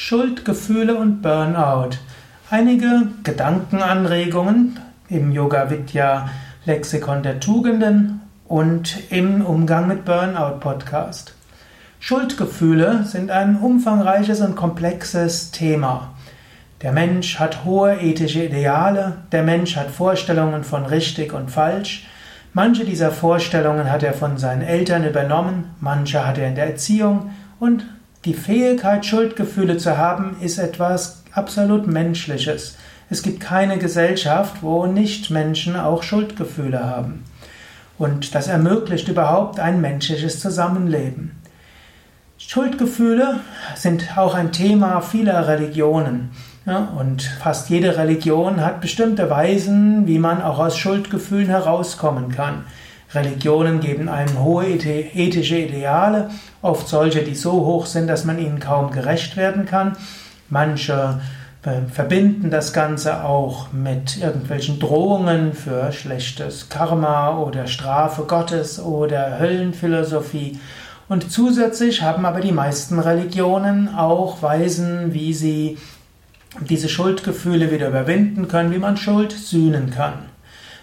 Schuldgefühle 0.00 0.96
und 0.96 1.22
Burnout. 1.22 1.98
Einige 2.50 3.08
Gedankenanregungen 3.24 4.78
im 5.08 5.32
Yoga 5.32 5.70
Vidya 5.70 6.30
Lexikon 6.66 7.24
der 7.24 7.40
Tugenden 7.40 8.20
und 8.46 8.96
im 9.10 9.44
Umgang 9.44 9.88
mit 9.88 10.04
Burnout 10.04 10.60
Podcast. 10.60 11.34
Schuldgefühle 11.98 13.06
sind 13.06 13.32
ein 13.32 13.56
umfangreiches 13.56 14.40
und 14.40 14.54
komplexes 14.54 15.50
Thema. 15.50 16.14
Der 16.80 16.92
Mensch 16.92 17.40
hat 17.40 17.64
hohe 17.64 18.00
ethische 18.00 18.44
Ideale, 18.44 19.16
der 19.32 19.42
Mensch 19.42 19.74
hat 19.74 19.90
Vorstellungen 19.90 20.62
von 20.62 20.86
richtig 20.86 21.32
und 21.32 21.50
falsch. 21.50 22.06
Manche 22.52 22.84
dieser 22.84 23.10
Vorstellungen 23.10 23.90
hat 23.90 24.04
er 24.04 24.14
von 24.14 24.38
seinen 24.38 24.62
Eltern 24.62 25.04
übernommen, 25.04 25.74
manche 25.80 26.24
hat 26.24 26.38
er 26.38 26.46
in 26.46 26.54
der 26.54 26.68
Erziehung 26.68 27.32
und 27.58 27.84
die 28.24 28.34
Fähigkeit, 28.34 29.06
Schuldgefühle 29.06 29.76
zu 29.76 29.96
haben, 29.96 30.36
ist 30.40 30.58
etwas 30.58 31.22
absolut 31.32 31.86
Menschliches. 31.86 32.76
Es 33.10 33.22
gibt 33.22 33.40
keine 33.40 33.78
Gesellschaft, 33.78 34.62
wo 34.62 34.86
Nichtmenschen 34.86 35.76
auch 35.76 36.02
Schuldgefühle 36.02 36.84
haben. 36.84 37.24
Und 37.96 38.34
das 38.34 38.48
ermöglicht 38.48 39.08
überhaupt 39.08 39.60
ein 39.60 39.80
menschliches 39.80 40.40
Zusammenleben. 40.40 41.32
Schuldgefühle 42.38 43.40
sind 43.74 44.16
auch 44.16 44.34
ein 44.34 44.52
Thema 44.52 45.00
vieler 45.00 45.48
Religionen. 45.48 46.30
Ja, 46.66 46.92
und 46.98 47.22
fast 47.22 47.70
jede 47.70 47.96
Religion 47.96 48.60
hat 48.60 48.80
bestimmte 48.80 49.30
Weisen, 49.30 50.06
wie 50.06 50.18
man 50.18 50.42
auch 50.42 50.58
aus 50.58 50.76
Schuldgefühlen 50.76 51.48
herauskommen 51.48 52.30
kann. 52.30 52.64
Religionen 53.14 53.80
geben 53.80 54.08
einem 54.08 54.42
hohe 54.42 54.66
ethische 54.66 55.56
Ideale, 55.56 56.30
oft 56.60 56.88
solche, 56.88 57.22
die 57.22 57.34
so 57.34 57.52
hoch 57.52 57.86
sind, 57.86 58.06
dass 58.06 58.24
man 58.24 58.38
ihnen 58.38 58.60
kaum 58.60 58.90
gerecht 58.90 59.36
werden 59.36 59.64
kann. 59.64 59.96
Manche 60.50 61.20
äh, 61.62 61.90
verbinden 61.90 62.50
das 62.50 62.72
Ganze 62.72 63.24
auch 63.24 63.72
mit 63.72 64.18
irgendwelchen 64.18 64.78
Drohungen 64.78 65.54
für 65.54 65.90
schlechtes 65.92 66.68
Karma 66.68 67.38
oder 67.38 67.66
Strafe 67.66 68.22
Gottes 68.22 68.78
oder 68.78 69.38
Höllenphilosophie. 69.38 70.60
Und 71.08 71.32
zusätzlich 71.32 72.02
haben 72.02 72.26
aber 72.26 72.40
die 72.40 72.52
meisten 72.52 72.98
Religionen 72.98 73.88
auch 73.94 74.42
Weisen, 74.42 75.14
wie 75.14 75.32
sie 75.32 75.78
diese 76.60 76.88
Schuldgefühle 76.88 77.70
wieder 77.70 77.88
überwinden 77.88 78.48
können, 78.48 78.72
wie 78.72 78.78
man 78.78 78.96
Schuld 78.96 79.32
sühnen 79.32 79.90
kann. 79.90 80.14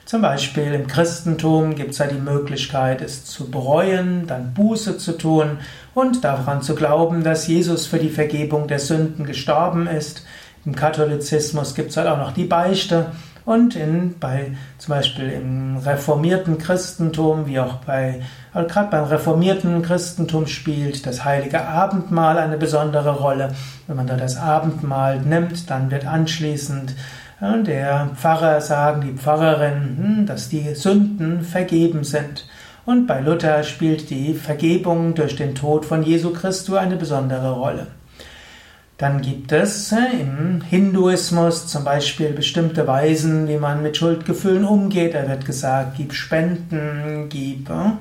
Zum 0.06 0.22
Beispiel 0.22 0.72
im 0.75 0.86
Christentum 0.86 1.73
gibt 1.73 1.94
es 1.94 1.98
ja 1.98 2.06
die 2.06 2.20
Möglichkeit, 2.20 3.02
es 3.02 3.25
zu 3.25 3.50
bereuen, 3.50 4.28
dann 4.28 4.53
Buße 4.53 5.00
zu 5.00 5.17
tun 5.17 5.58
und 5.95 6.23
daran 6.23 6.61
zu 6.61 6.75
glauben, 6.75 7.23
dass 7.23 7.48
Jesus 7.48 7.88
für 7.88 7.98
die 7.98 8.11
Vergebung 8.11 8.67
der 8.67 8.78
Sünden 8.78 9.26
gestorben 9.26 9.88
ist. 9.88 10.23
Im 10.64 10.76
Katholizismus 10.76 11.73
gibt 11.73 11.89
es 11.89 11.98
halt 11.98 12.08
auch 12.08 12.20
noch 12.20 12.33
die 12.33 12.44
Beichte 12.44 13.08
und 13.45 13.76
in, 13.76 14.20
bei, 14.20 14.52
zum 14.78 14.94
Beispiel 14.94 15.30
im 15.30 15.78
reformierten 15.78 16.59
Christentum, 16.59 17.48
wie 17.48 17.59
auch 17.59 17.78
bei, 17.78 18.22
also 18.53 18.67
gerade 18.67 18.92
beim 18.92 19.06
reformierten 19.06 19.81
Christentum 19.81 20.45
spielt 20.45 21.08
das 21.08 21.26
heilige 21.26 21.67
Abendmahl 21.67 22.38
eine 22.38 22.58
besondere 22.58 23.11
Rolle. 23.11 23.56
Wenn 23.88 23.98
man 23.98 24.06
da 24.06 24.17
das 24.17 24.38
Abendmahl 24.38 25.20
nimmt, 25.22 25.70
dann 25.72 25.89
wird 25.89 26.06
anschließend 26.06 26.94
der 27.41 28.11
Pfarrer 28.16 28.61
sagen, 28.61 29.02
die 29.02 29.14
Pfarrerin, 29.14 29.97
hm, 29.97 30.25
dass 30.25 30.50
die 30.50 30.73
Sünden 30.73 31.42
vergeben 31.42 32.03
sind. 32.03 32.47
Und 32.86 33.08
bei 33.08 33.19
Luther 33.19 33.64
spielt 33.64 34.09
die 34.09 34.33
Vergebung 34.33 35.16
durch 35.16 35.36
den 35.36 35.55
Tod 35.55 35.86
von 35.86 36.03
Jesu 36.03 36.31
Christus 36.31 36.77
eine 36.77 36.95
besondere 36.95 37.52
Rolle. 37.52 37.88
Dann 38.97 39.22
gibt 39.22 39.52
es 39.52 39.92
äh, 39.92 40.22
im 40.22 40.61
Hinduismus 40.61 41.67
zum 41.67 41.83
Beispiel 41.83 42.30
bestimmte 42.30 42.88
Weisen, 42.88 43.47
wie 43.49 43.58
man 43.58 43.83
mit 43.83 43.97
Schuldgefühlen 43.97 44.64
umgeht. 44.64 45.16
Da 45.16 45.27
wird 45.27 45.45
gesagt, 45.45 45.97
gib 45.97 46.14
Spenden, 46.14 47.27
gib, 47.27 47.70
äh, 47.70 47.92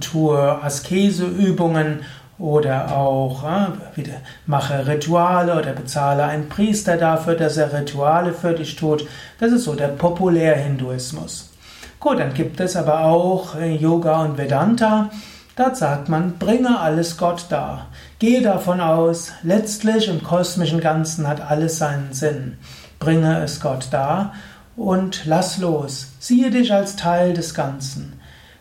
tue 0.00 0.62
Askeseübungen 0.62 2.00
oder 2.40 2.96
auch 2.96 3.44
äh, 3.44 3.96
wieder, 3.96 4.14
mache 4.46 4.86
Rituale 4.86 5.58
oder 5.58 5.72
bezahle 5.72 6.24
einen 6.24 6.48
Priester 6.48 6.96
dafür, 6.96 7.34
dass 7.34 7.56
er 7.56 7.72
Rituale 7.72 8.32
für 8.32 8.54
dich 8.54 8.76
tut. 8.76 9.06
Das 9.38 9.52
ist 9.52 9.64
so 9.64 9.74
der 9.74 9.88
Populär-Hinduismus. 9.88 11.50
Gut, 12.00 12.18
dann 12.18 12.32
gibt 12.32 12.58
es 12.60 12.76
aber 12.76 13.04
auch 13.04 13.56
äh, 13.56 13.74
Yoga 13.74 14.22
und 14.22 14.38
Vedanta. 14.38 15.10
Dort 15.54 15.76
sagt 15.76 16.08
man, 16.08 16.38
bringe 16.38 16.80
alles 16.80 17.18
Gott 17.18 17.44
dar. 17.50 17.88
Gehe 18.18 18.40
davon 18.40 18.80
aus, 18.80 19.32
letztlich 19.42 20.08
im 20.08 20.22
kosmischen 20.22 20.80
Ganzen 20.80 21.28
hat 21.28 21.42
alles 21.42 21.76
seinen 21.76 22.14
Sinn. 22.14 22.56
Bringe 22.98 23.42
es 23.42 23.60
Gott 23.60 23.88
dar 23.90 24.32
und 24.76 25.26
lass 25.26 25.58
los. 25.58 26.12
Siehe 26.18 26.50
dich 26.50 26.72
als 26.72 26.96
Teil 26.96 27.34
des 27.34 27.52
Ganzen. 27.52 28.19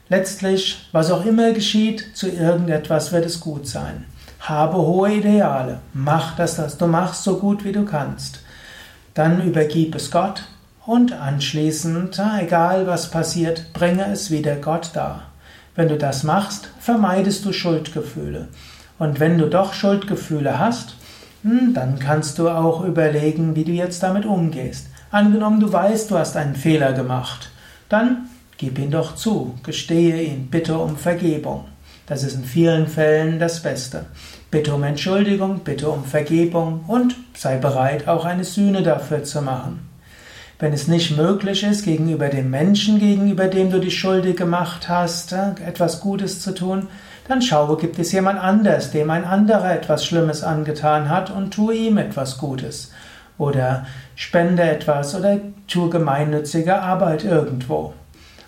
Letztlich, 0.09 0.89
was 0.91 1.11
auch 1.11 1.23
immer 1.23 1.51
geschieht, 1.53 2.15
zu 2.15 2.27
irgendetwas 2.27 3.11
wird 3.11 3.25
es 3.25 3.39
gut 3.39 3.67
sein. 3.67 4.05
Habe 4.39 4.77
hohe 4.77 5.13
Ideale. 5.13 5.79
Mach 5.93 6.35
das, 6.35 6.57
was 6.57 6.77
du 6.77 6.87
machst, 6.87 7.23
so 7.23 7.37
gut 7.37 7.63
wie 7.63 7.71
du 7.71 7.85
kannst. 7.85 8.41
Dann 9.13 9.45
übergib 9.45 9.93
es 9.93 10.09
Gott 10.09 10.43
und 10.85 11.13
anschließend, 11.13 12.19
egal 12.39 12.87
was 12.87 13.11
passiert, 13.11 13.71
bringe 13.73 14.11
es 14.11 14.31
wieder 14.31 14.55
Gott 14.55 14.91
dar. 14.93 15.23
Wenn 15.75 15.89
du 15.89 15.97
das 15.97 16.23
machst, 16.23 16.69
vermeidest 16.79 17.45
du 17.45 17.53
Schuldgefühle. 17.53 18.47
Und 18.97 19.19
wenn 19.19 19.37
du 19.37 19.47
doch 19.47 19.73
Schuldgefühle 19.73 20.57
hast, 20.57 20.95
hm, 21.43 21.75
dann 21.75 21.99
kannst 21.99 22.39
du 22.39 22.49
auch 22.49 22.83
überlegen, 22.83 23.55
wie 23.55 23.63
du 23.63 23.71
jetzt 23.71 24.01
damit 24.01 24.25
umgehst. 24.25 24.87
Angenommen, 25.11 25.59
du 25.59 25.71
weißt, 25.71 26.09
du 26.09 26.17
hast 26.17 26.35
einen 26.35 26.55
Fehler 26.55 26.93
gemacht, 26.93 27.51
dann 27.89 28.29
Gib 28.59 28.77
ihn 28.77 28.91
doch 28.91 29.15
zu, 29.15 29.55
gestehe 29.63 30.21
ihn, 30.21 30.49
bitte 30.51 30.77
um 30.77 30.97
Vergebung. 30.97 31.63
Das 32.07 32.23
ist 32.23 32.35
in 32.35 32.43
vielen 32.43 32.87
Fällen 32.87 33.39
das 33.39 33.63
Beste. 33.63 34.07
Bitte 34.51 34.75
um 34.75 34.83
Entschuldigung, 34.83 35.61
bitte 35.63 35.89
um 35.89 36.03
Vergebung 36.03 36.83
und 36.85 37.15
sei 37.37 37.55
bereit, 37.55 38.09
auch 38.09 38.25
eine 38.25 38.43
Sühne 38.43 38.83
dafür 38.83 39.23
zu 39.23 39.41
machen. 39.41 39.87
Wenn 40.59 40.73
es 40.73 40.89
nicht 40.89 41.15
möglich 41.15 41.63
ist, 41.63 41.85
gegenüber 41.85 42.27
dem 42.27 42.49
Menschen, 42.49 42.99
gegenüber 42.99 43.47
dem 43.47 43.71
du 43.71 43.79
dich 43.79 43.97
schuldig 43.97 44.35
gemacht 44.35 44.89
hast, 44.89 45.31
äh, 45.31 45.51
etwas 45.65 46.01
Gutes 46.01 46.41
zu 46.41 46.53
tun, 46.53 46.89
dann 47.29 47.41
schaue, 47.41 47.77
gibt 47.77 47.97
es 47.97 48.11
jemand 48.11 48.41
anders, 48.41 48.91
dem 48.91 49.09
ein 49.09 49.23
anderer 49.23 49.73
etwas 49.73 50.05
Schlimmes 50.05 50.43
angetan 50.43 51.07
hat 51.07 51.31
und 51.31 51.53
tue 51.53 51.75
ihm 51.75 51.97
etwas 51.97 52.37
Gutes. 52.37 52.91
Oder 53.37 53.85
spende 54.15 54.63
etwas 54.63 55.15
oder 55.15 55.37
tue 55.69 55.89
gemeinnützige 55.89 56.81
Arbeit 56.81 57.23
irgendwo. 57.23 57.93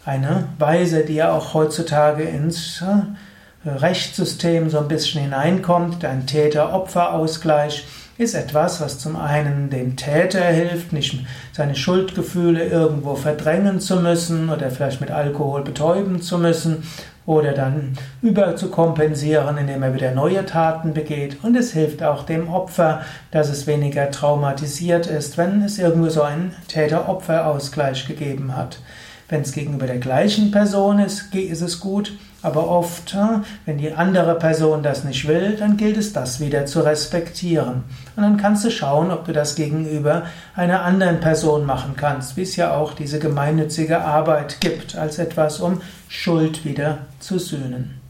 Eine 0.03 0.47
Weise, 0.57 1.05
die 1.05 1.15
ja 1.15 1.31
auch 1.31 1.53
heutzutage 1.53 2.23
ins 2.23 2.81
äh, 2.81 3.69
Rechtssystem 3.69 4.71
so 4.71 4.79
ein 4.79 4.87
bisschen 4.87 5.21
hineinkommt, 5.21 6.03
ein 6.03 6.25
Täter-Opfer-Ausgleich, 6.25 7.85
ist 8.17 8.33
etwas, 8.33 8.81
was 8.81 8.97
zum 8.97 9.15
einen 9.15 9.69
dem 9.69 9.95
Täter 9.95 10.43
hilft, 10.43 10.91
nicht 10.91 11.23
seine 11.53 11.75
Schuldgefühle 11.75 12.65
irgendwo 12.65 13.15
verdrängen 13.15 13.79
zu 13.79 13.97
müssen 13.97 14.49
oder 14.49 14.71
vielleicht 14.71 15.01
mit 15.01 15.11
Alkohol 15.11 15.63
betäuben 15.63 16.21
zu 16.21 16.39
müssen 16.39 16.83
oder 17.27 17.53
dann 17.53 17.93
überzukompensieren, 18.23 19.57
indem 19.59 19.83
er 19.83 19.93
wieder 19.93 20.11
neue 20.11 20.47
Taten 20.47 20.93
begeht. 20.95 21.43
Und 21.43 21.55
es 21.55 21.73
hilft 21.73 22.01
auch 22.01 22.23
dem 22.23 22.49
Opfer, 22.51 23.01
dass 23.29 23.49
es 23.49 23.67
weniger 23.67 24.09
traumatisiert 24.09 25.05
ist, 25.05 25.37
wenn 25.37 25.61
es 25.61 25.77
irgendwo 25.77 26.09
so 26.09 26.23
einen 26.23 26.55
Täter-Opfer-Ausgleich 26.67 28.07
gegeben 28.07 28.55
hat. 28.57 28.79
Wenn 29.31 29.43
es 29.43 29.53
gegenüber 29.53 29.87
der 29.87 29.99
gleichen 29.99 30.51
Person 30.51 30.99
ist, 30.99 31.33
ist 31.33 31.61
es 31.61 31.79
gut, 31.79 32.11
aber 32.41 32.67
oft, 32.67 33.15
wenn 33.65 33.77
die 33.77 33.93
andere 33.93 34.35
Person 34.35 34.83
das 34.83 35.05
nicht 35.05 35.25
will, 35.25 35.55
dann 35.55 35.77
gilt 35.77 35.95
es, 35.95 36.11
das 36.11 36.41
wieder 36.41 36.65
zu 36.65 36.81
respektieren. 36.81 37.85
Und 38.17 38.23
dann 38.23 38.35
kannst 38.35 38.65
du 38.65 38.69
schauen, 38.69 39.09
ob 39.09 39.23
du 39.23 39.31
das 39.31 39.55
gegenüber 39.55 40.23
einer 40.53 40.81
anderen 40.81 41.21
Person 41.21 41.65
machen 41.65 41.93
kannst, 41.95 42.35
wie 42.35 42.41
es 42.41 42.57
ja 42.57 42.75
auch 42.75 42.93
diese 42.93 43.19
gemeinnützige 43.19 44.01
Arbeit 44.01 44.59
gibt, 44.59 44.97
als 44.97 45.17
etwas, 45.17 45.61
um 45.61 45.81
Schuld 46.09 46.65
wieder 46.65 46.97
zu 47.21 47.39
sühnen. 47.39 48.01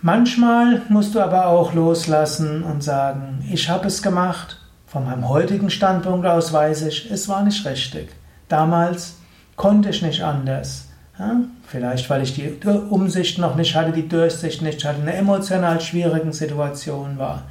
Manchmal 0.00 0.80
musst 0.88 1.14
du 1.14 1.20
aber 1.20 1.48
auch 1.48 1.74
loslassen 1.74 2.62
und 2.62 2.82
sagen, 2.82 3.44
ich 3.52 3.68
habe 3.68 3.88
es 3.88 4.00
gemacht, 4.00 4.56
von 4.86 5.04
meinem 5.04 5.28
heutigen 5.28 5.68
Standpunkt 5.68 6.26
aus 6.26 6.50
weiß 6.50 6.80
ich, 6.86 7.10
es 7.10 7.28
war 7.28 7.42
nicht 7.44 7.66
richtig. 7.66 8.08
Damals 8.48 9.19
konnte 9.60 9.90
ich 9.90 10.00
nicht 10.00 10.22
anders. 10.22 10.86
Ja? 11.18 11.36
Vielleicht, 11.66 12.08
weil 12.08 12.22
ich 12.22 12.32
die 12.32 12.50
Umsicht 12.88 13.36
noch 13.38 13.56
nicht 13.56 13.76
hatte, 13.76 13.92
die 13.92 14.08
Durchsicht 14.08 14.62
nicht 14.62 14.82
hatte, 14.86 15.02
in 15.02 15.06
einer 15.06 15.18
emotional 15.18 15.82
schwierigen 15.82 16.32
Situation 16.32 17.18
war. 17.18 17.42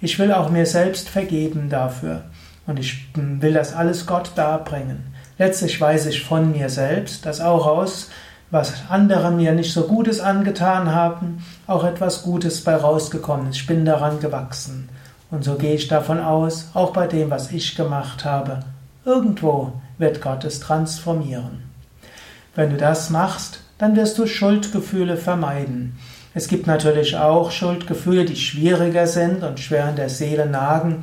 Ich 0.00 0.18
will 0.18 0.32
auch 0.32 0.48
mir 0.48 0.64
selbst 0.64 1.10
vergeben 1.10 1.68
dafür. 1.68 2.22
Und 2.66 2.78
ich 2.78 3.08
will 3.14 3.52
das 3.52 3.74
alles 3.74 4.06
Gott 4.06 4.30
darbringen. 4.36 5.04
Letztlich 5.36 5.78
weiß 5.78 6.06
ich 6.06 6.24
von 6.24 6.52
mir 6.52 6.70
selbst, 6.70 7.26
dass 7.26 7.42
auch 7.42 7.66
aus, 7.66 8.08
was 8.50 8.72
andere 8.88 9.30
mir 9.30 9.52
nicht 9.52 9.74
so 9.74 9.82
Gutes 9.82 10.18
angetan 10.20 10.94
haben, 10.94 11.44
auch 11.66 11.84
etwas 11.84 12.22
Gutes 12.22 12.64
bei 12.64 12.74
rausgekommen 12.74 13.50
ist. 13.50 13.56
Ich 13.56 13.66
bin 13.66 13.84
daran 13.84 14.18
gewachsen. 14.18 14.88
Und 15.30 15.44
so 15.44 15.56
gehe 15.56 15.74
ich 15.74 15.88
davon 15.88 16.20
aus, 16.20 16.70
auch 16.72 16.94
bei 16.94 17.06
dem, 17.06 17.28
was 17.28 17.52
ich 17.52 17.76
gemacht 17.76 18.24
habe, 18.24 18.60
irgendwo 19.04 19.74
wird 20.00 20.20
Gott 20.20 20.44
es 20.44 20.58
transformieren. 20.60 21.62
Wenn 22.56 22.70
du 22.70 22.76
das 22.76 23.10
machst, 23.10 23.60
dann 23.78 23.96
wirst 23.96 24.18
du 24.18 24.26
Schuldgefühle 24.26 25.16
vermeiden. 25.16 25.96
Es 26.34 26.48
gibt 26.48 26.66
natürlich 26.66 27.16
auch 27.16 27.50
Schuldgefühle, 27.50 28.24
die 28.24 28.36
schwieriger 28.36 29.06
sind 29.06 29.42
und 29.42 29.60
schwer 29.60 29.88
in 29.88 29.96
der 29.96 30.08
Seele 30.08 30.46
nagen. 30.46 31.02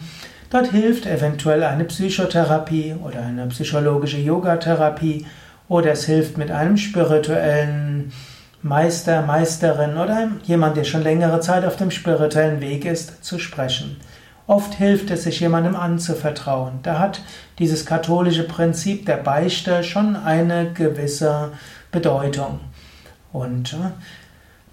Dort 0.50 0.72
hilft 0.72 1.06
eventuell 1.06 1.64
eine 1.64 1.84
Psychotherapie 1.86 2.96
oder 3.04 3.22
eine 3.22 3.48
psychologische 3.48 4.18
Yogatherapie 4.18 5.26
oder 5.68 5.92
es 5.92 6.06
hilft 6.06 6.38
mit 6.38 6.52
einem 6.52 6.78
spirituellen 6.78 8.14
Meister, 8.62 9.22
Meisterin 9.22 9.98
oder 9.98 10.30
jemand, 10.44 10.78
der 10.78 10.86
schon 10.86 11.04
längere 11.04 11.42
Zeit 11.42 11.66
auf 11.66 11.76
dem 11.76 11.92
spirituellen 11.92 12.62
Weg 12.62 12.86
ist, 12.86 13.24
zu 13.24 13.38
sprechen. 13.40 13.98
Oft 14.48 14.76
hilft 14.76 15.12
es, 15.12 15.24
sich 15.24 15.42
jemandem 15.42 15.76
anzuvertrauen. 15.76 16.80
Da 16.82 17.00
hat 17.00 17.22
dieses 17.60 17.86
katholische 17.86 18.48
Prinzip 18.48 19.06
der 19.06 19.18
Beichte 19.18 19.84
schon 19.84 20.16
eine 20.16 20.72
gewisse 20.72 21.52
Bedeutung. 21.92 22.62
Und 23.34 23.74
äh, 23.74 23.92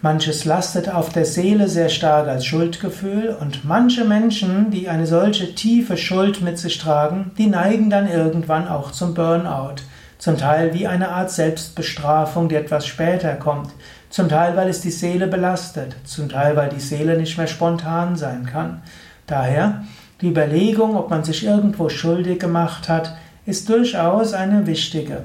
manches 0.01 0.45
lastet 0.45 0.89
auf 0.89 1.09
der 1.09 1.25
Seele 1.25 1.67
sehr 1.67 1.89
stark 1.89 2.29
als 2.29 2.47
Schuldgefühl 2.47 3.37
und 3.41 3.65
manche 3.65 4.05
Menschen, 4.05 4.71
die 4.71 4.89
eine 4.89 5.09
solche 5.09 5.57
tiefe 5.57 5.97
Schuld 5.97 6.41
mit 6.41 6.57
sich 6.57 6.79
tragen, 6.79 7.33
die 7.37 7.49
neigen 7.49 7.91
dann 7.91 8.09
irgendwann 8.09 8.69
auch 8.69 8.93
zum 8.93 9.15
Burnout. 9.15 9.83
Zum 10.19 10.39
Teil 10.39 10.73
wie 10.73 10.87
eine 10.87 11.09
Art 11.09 11.33
Selbstbestrafung, 11.33 12.49
die 12.49 12.55
etwas 12.55 12.87
später 12.87 13.35
kommt. 13.35 13.73
Zum 14.09 14.29
Teil, 14.29 14.57
weil 14.57 14.69
es 14.69 14.81
die 14.81 14.93
Seele 14.93 15.27
belastet. 15.27 15.97
Zum 16.05 16.29
Teil, 16.29 16.55
weil 16.55 16.69
die 16.69 16.81
Seele 16.81 17.19
nicht 17.19 17.37
mehr 17.37 17.49
spontan 17.49 18.15
sein 18.15 18.47
kann. 18.47 18.83
Daher, 19.27 19.85
die 20.21 20.29
Überlegung, 20.29 20.97
ob 20.97 21.11
man 21.11 21.25
sich 21.25 21.45
irgendwo 21.45 21.89
schuldig 21.89 22.41
gemacht 22.41 22.89
hat, 22.89 23.17
ist 23.47 23.69
durchaus 23.69 24.33
eine 24.33 24.67
wichtige. 24.67 25.25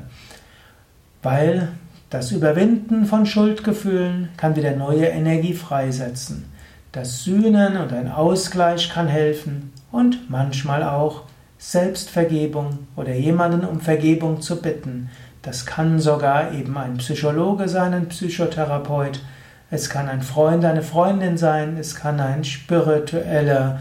Weil 1.21 1.69
das 2.09 2.31
Überwinden 2.31 3.05
von 3.05 3.25
Schuldgefühlen 3.25 4.29
kann 4.35 4.55
wieder 4.55 4.75
neue 4.75 5.05
Energie 5.05 5.53
freisetzen. 5.53 6.45
Das 6.91 7.23
Sühnen 7.23 7.77
und 7.77 7.93
ein 7.93 8.11
Ausgleich 8.11 8.89
kann 8.89 9.07
helfen 9.07 9.71
und 9.91 10.29
manchmal 10.29 10.81
auch 10.83 11.23
Selbstvergebung 11.59 12.79
oder 12.95 13.13
jemanden 13.13 13.63
um 13.63 13.79
Vergebung 13.79 14.41
zu 14.41 14.61
bitten. 14.61 15.09
Das 15.43 15.65
kann 15.65 15.99
sogar 15.99 16.53
eben 16.53 16.77
ein 16.77 16.97
Psychologe 16.97 17.69
sein, 17.69 17.93
ein 17.93 18.09
Psychotherapeut. 18.09 19.21
Es 19.71 19.89
kann 19.89 20.09
ein 20.09 20.21
Freund, 20.21 20.65
eine 20.65 20.81
Freundin 20.81 21.37
sein. 21.37 21.77
Es 21.77 21.95
kann 21.95 22.19
ein 22.19 22.43
spiritueller 22.43 23.79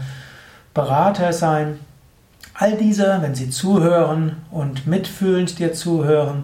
Berater 0.73 1.33
sein. 1.33 1.79
All 2.53 2.77
diese, 2.77 3.19
wenn 3.21 3.35
sie 3.35 3.49
zuhören 3.49 4.37
und 4.51 4.85
mitfühlend 4.85 5.57
dir 5.59 5.73
zuhören, 5.73 6.43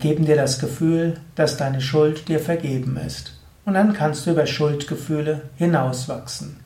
geben 0.00 0.24
dir 0.24 0.36
das 0.36 0.58
Gefühl, 0.58 1.18
dass 1.36 1.56
deine 1.56 1.80
Schuld 1.80 2.28
dir 2.28 2.40
vergeben 2.40 2.96
ist. 2.96 3.38
Und 3.64 3.74
dann 3.74 3.92
kannst 3.92 4.26
du 4.26 4.30
über 4.30 4.46
Schuldgefühle 4.46 5.42
hinauswachsen. 5.56 6.56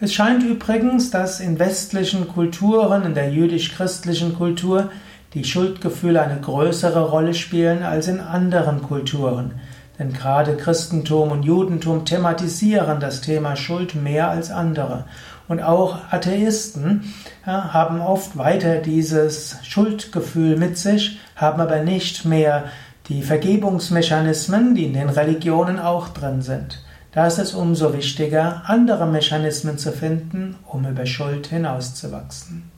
Es 0.00 0.14
scheint 0.14 0.42
übrigens, 0.44 1.10
dass 1.10 1.40
in 1.40 1.58
westlichen 1.58 2.28
Kulturen, 2.28 3.04
in 3.04 3.14
der 3.14 3.30
jüdisch-christlichen 3.30 4.34
Kultur, 4.36 4.90
die 5.34 5.44
Schuldgefühle 5.44 6.22
eine 6.22 6.40
größere 6.40 7.10
Rolle 7.10 7.34
spielen 7.34 7.82
als 7.82 8.08
in 8.08 8.20
anderen 8.20 8.82
Kulturen. 8.82 9.60
Denn 9.98 10.12
gerade 10.12 10.56
Christentum 10.56 11.32
und 11.32 11.42
Judentum 11.42 12.04
thematisieren 12.04 13.00
das 13.00 13.20
Thema 13.20 13.56
Schuld 13.56 13.94
mehr 13.94 14.30
als 14.30 14.50
andere. 14.50 15.04
Und 15.48 15.60
auch 15.60 15.98
Atheisten 16.10 17.12
ja, 17.46 17.72
haben 17.72 18.00
oft 18.00 18.36
weiter 18.36 18.76
dieses 18.76 19.56
Schuldgefühl 19.62 20.56
mit 20.56 20.78
sich, 20.78 21.18
haben 21.34 21.60
aber 21.60 21.82
nicht 21.82 22.24
mehr 22.24 22.64
die 23.08 23.22
Vergebungsmechanismen, 23.22 24.74
die 24.74 24.84
in 24.84 24.92
den 24.92 25.08
Religionen 25.08 25.78
auch 25.78 26.08
drin 26.08 26.42
sind. 26.42 26.84
Da 27.12 27.26
ist 27.26 27.38
es 27.38 27.54
umso 27.54 27.94
wichtiger, 27.94 28.62
andere 28.66 29.06
Mechanismen 29.06 29.78
zu 29.78 29.92
finden, 29.92 30.56
um 30.66 30.86
über 30.86 31.06
Schuld 31.06 31.46
hinauszuwachsen. 31.46 32.77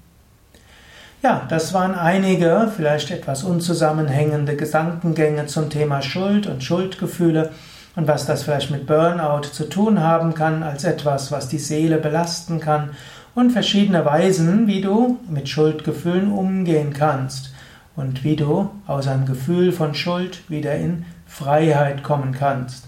Ja, 1.23 1.43
das 1.51 1.75
waren 1.75 1.95
einige 1.95 2.73
vielleicht 2.75 3.11
etwas 3.11 3.45
unzusammenhängende 3.45 4.57
Gedankengänge 4.57 5.45
zum 5.45 5.69
Thema 5.69 6.01
Schuld 6.01 6.47
und 6.47 6.65
Schuldgefühle 6.65 7.51
und 7.95 8.09
was 8.09 8.25
das 8.25 8.45
vielleicht 8.45 8.71
mit 8.71 8.87
Burnout 8.87 9.49
zu 9.53 9.69
tun 9.69 10.01
haben 10.01 10.33
kann 10.33 10.63
als 10.63 10.85
etwas, 10.85 11.31
was 11.31 11.49
die 11.49 11.59
Seele 11.59 11.99
belasten 11.99 12.59
kann 12.59 12.93
und 13.35 13.51
verschiedene 13.51 14.03
Weisen, 14.07 14.67
wie 14.67 14.81
du 14.81 15.21
mit 15.29 15.51
Schuldgefühlen 15.51 16.33
umgehen 16.33 16.95
kannst 16.95 17.53
und 17.97 18.25
wie 18.25 18.37
du 18.37 18.71
aus 18.87 19.07
einem 19.07 19.27
Gefühl 19.27 19.73
von 19.73 19.95
Schuld 19.95 20.49
wieder 20.49 20.75
in 20.75 21.05
Freiheit 21.27 22.03
kommen 22.03 22.33
kannst. 22.33 22.87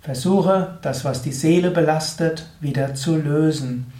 Versuche, 0.00 0.78
das, 0.80 1.04
was 1.04 1.20
die 1.20 1.32
Seele 1.32 1.70
belastet, 1.70 2.46
wieder 2.58 2.94
zu 2.94 3.16
lösen. 3.16 3.92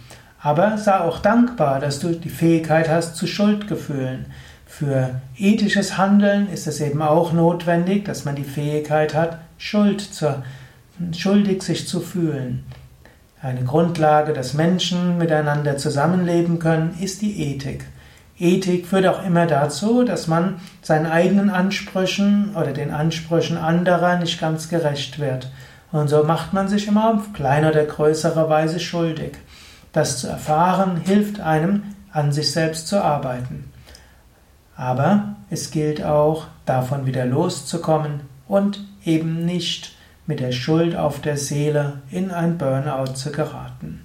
Aber 0.47 0.77
sei 0.77 1.01
auch 1.01 1.19
dankbar, 1.19 1.81
dass 1.81 1.99
du 1.99 2.13
die 2.13 2.29
Fähigkeit 2.29 2.87
hast 2.87 3.17
zu 3.17 3.27
Schuldgefühlen. 3.27 4.27
Für 4.65 5.19
ethisches 5.37 5.97
Handeln 5.97 6.47
ist 6.47 6.67
es 6.67 6.79
eben 6.79 7.01
auch 7.01 7.33
notwendig, 7.33 8.05
dass 8.05 8.23
man 8.23 8.35
die 8.35 8.45
Fähigkeit 8.45 9.13
hat, 9.13 9.39
Schuld 9.57 9.99
zu, 9.99 10.41
schuldig 11.11 11.63
sich 11.63 11.85
zu 11.85 11.99
fühlen. 11.99 12.63
Eine 13.41 13.65
Grundlage, 13.65 14.31
dass 14.31 14.53
Menschen 14.53 15.17
miteinander 15.17 15.75
zusammenleben 15.75 16.59
können, 16.59 16.97
ist 17.01 17.21
die 17.21 17.51
Ethik. 17.51 17.83
Ethik 18.39 18.87
führt 18.87 19.05
auch 19.05 19.25
immer 19.25 19.47
dazu, 19.47 20.05
dass 20.05 20.27
man 20.27 20.61
seinen 20.81 21.07
eigenen 21.07 21.49
Ansprüchen 21.49 22.55
oder 22.55 22.71
den 22.71 22.91
Ansprüchen 22.91 23.57
anderer 23.57 24.17
nicht 24.17 24.39
ganz 24.39 24.69
gerecht 24.69 25.19
wird. 25.19 25.51
Und 25.91 26.07
so 26.07 26.23
macht 26.23 26.53
man 26.53 26.69
sich 26.69 26.87
immer 26.87 27.13
auf 27.13 27.33
kleine 27.33 27.69
oder 27.69 27.83
größere 27.83 28.49
Weise 28.49 28.79
schuldig. 28.79 29.37
Das 29.97 30.19
zu 30.19 30.27
erfahren 30.27 30.97
hilft 30.97 31.39
einem, 31.39 31.81
an 32.11 32.31
sich 32.31 32.51
selbst 32.51 32.87
zu 32.87 33.03
arbeiten. 33.03 33.71
Aber 34.75 35.35
es 35.49 35.71
gilt 35.71 36.03
auch, 36.03 36.45
davon 36.67 37.07
wieder 37.07 37.25
loszukommen 37.25 38.19
und 38.47 38.85
eben 39.03 39.43
nicht 39.43 39.95
mit 40.27 40.39
der 40.39 40.51
Schuld 40.51 40.95
auf 40.95 41.19
der 41.19 41.35
Seele 41.35 42.03
in 42.11 42.29
ein 42.29 42.59
Burnout 42.59 43.13
zu 43.15 43.31
geraten 43.31 44.03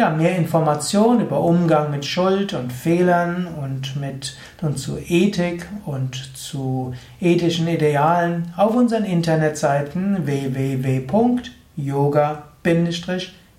ja, 0.00 0.08
mehr 0.08 0.34
Informationen 0.34 1.20
über 1.20 1.42
Umgang 1.42 1.90
mit 1.90 2.06
Schuld 2.06 2.54
und 2.54 2.72
Fehlern 2.72 3.46
und 3.62 3.96
mit 3.96 4.34
und 4.62 4.78
zu 4.78 4.96
Ethik 4.96 5.68
und 5.84 6.14
zu 6.34 6.94
ethischen 7.20 7.68
Idealen 7.68 8.54
auf 8.56 8.74
unseren 8.74 9.04
Internetseiten 9.04 10.26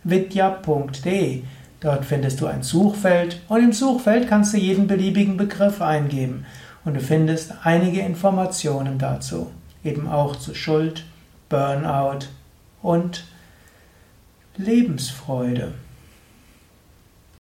www.yoga-vidya.de. 0.03 1.43
Dort 1.79 2.05
findest 2.05 2.41
du 2.41 2.46
ein 2.46 2.62
Suchfeld 2.62 3.41
und 3.48 3.63
im 3.63 3.74
Suchfeld 3.74 4.27
kannst 4.27 4.53
du 4.53 4.58
jeden 4.58 4.88
beliebigen 4.88 5.36
Begriff 5.36 5.81
eingeben 5.81 6.46
und 6.86 6.93
du 6.93 7.00
findest 7.00 7.53
einige 7.63 8.01
Informationen 8.01 9.00
dazu, 9.00 9.50
eben 9.84 10.08
auch 10.08 10.36
zu 10.36 10.53
Schuld, 10.53 11.05
Burnout 11.50 12.27
und 12.84 13.25
Lebensfreude. 14.58 15.74